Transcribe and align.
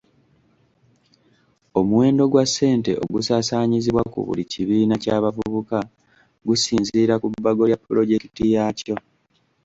Omuwendo 1.79 2.23
gwa 2.31 2.43
ssente 2.49 2.91
ogusaasaanyizibwa 3.03 4.03
ku 4.13 4.19
buli 4.27 4.43
kibiina 4.51 4.95
ky'abavuka 5.03 5.79
gusinziira 6.47 7.13
ku 7.21 7.27
bbago 7.29 7.63
lya 7.69 7.77
pulojekiti 7.83 8.43
yaakyo. 8.53 8.95